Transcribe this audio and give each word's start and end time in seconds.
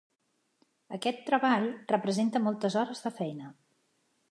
Aquest 0.97 1.21
treball 1.27 1.67
representa 1.93 2.43
moltes 2.47 2.79
hores 2.83 3.05
de 3.07 3.15
feina. 3.21 3.55